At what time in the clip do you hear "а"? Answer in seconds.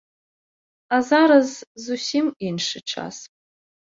0.95-0.99